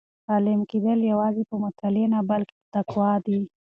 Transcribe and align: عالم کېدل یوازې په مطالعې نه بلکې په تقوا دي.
عالم 0.31 0.59
کېدل 0.71 0.99
یوازې 1.11 1.43
په 1.49 1.55
مطالعې 1.65 2.05
نه 2.13 2.19
بلکې 2.29 2.55
په 2.59 2.65
تقوا 2.75 3.11
دي. 3.25 3.39